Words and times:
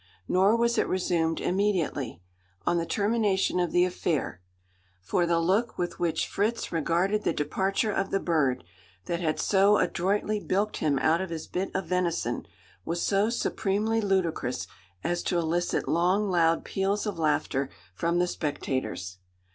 Nor 0.27 0.55
was 0.57 0.79
it 0.79 0.87
resumed 0.87 1.39
immediately, 1.39 2.23
on 2.65 2.79
the 2.79 2.87
termination 2.87 3.59
of 3.59 3.71
the 3.71 3.85
affair: 3.85 4.41
for 4.99 5.27
the 5.27 5.37
look 5.39 5.77
with 5.77 5.99
which 5.99 6.25
Fritz 6.27 6.71
regarded 6.71 7.23
the 7.23 7.33
departure 7.33 7.91
of 7.91 8.09
the 8.09 8.19
bird, 8.19 8.63
that 9.05 9.19
had 9.19 9.39
so 9.39 9.77
adroitly 9.77 10.39
bilked 10.39 10.77
him 10.77 10.97
out 10.97 11.21
of 11.21 11.29
his 11.29 11.45
bit 11.45 11.69
of 11.75 11.85
venison, 11.85 12.47
was 12.83 12.99
so 13.03 13.29
supremely 13.29 14.01
ludicrous, 14.01 14.65
as 15.03 15.21
to 15.21 15.37
elicit 15.37 15.87
long 15.87 16.31
loud 16.31 16.65
peals 16.65 17.05
of 17.05 17.19
laughter 17.19 17.69
from 17.93 18.17
the 18.17 18.25
spectators. 18.25 19.19